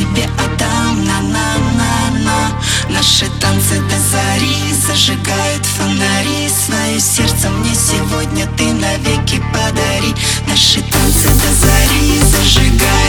тебе 0.00 0.24
отдам 0.38 1.04
На-на-на-на. 1.04 2.58
Наши 2.88 3.26
танцы 3.40 3.80
до 3.80 3.98
зари 3.98 4.72
Зажигают 4.86 5.66
фонари. 5.66 6.48
Свое 6.48 6.98
сердце 6.98 7.50
мне 7.50 7.74
сегодня 7.74 8.46
ты 8.56 8.72
навеки 8.72 9.42
подари. 9.52 10.14
Наши 10.46 10.80
танцы 10.80 11.28
до 11.28 11.54
зари 11.54 12.18
зажигают 12.20 12.99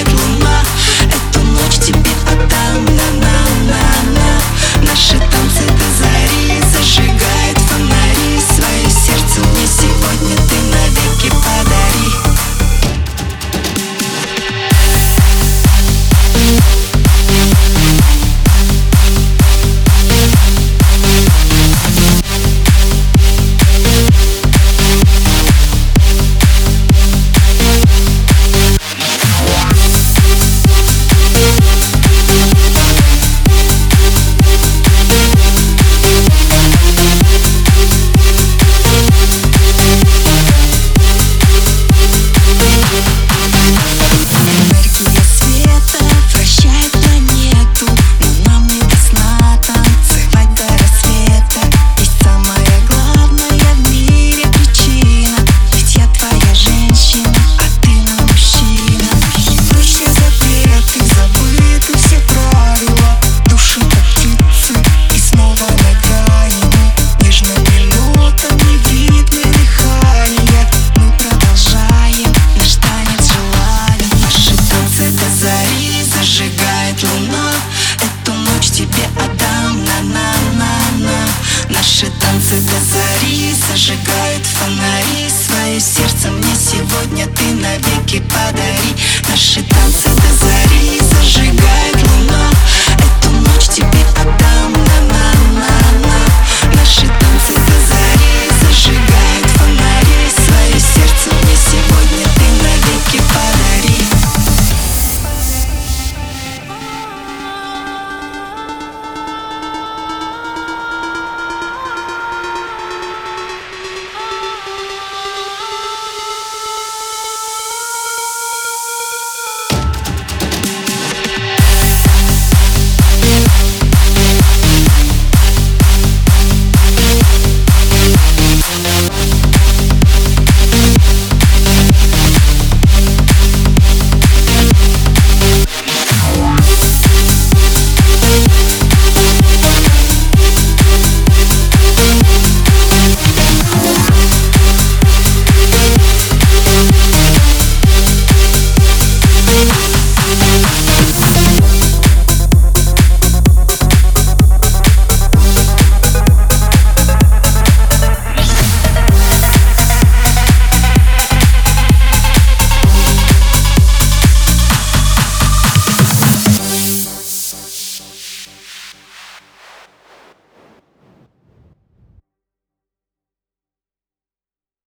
Сегодня 86.71 87.27
ты 87.27 87.43
навеки 87.55 88.21
подари. 88.29 88.95
Наши 89.27 89.61
танцы 89.63 90.07
до 90.07 90.33
зари 90.33 91.01
зажигает 91.01 91.95
луна. 91.95 92.49
Эту 92.95 93.29
ночь 93.31 93.67
тебе 93.67 94.05
отдам 94.15 94.71
на 94.71 95.00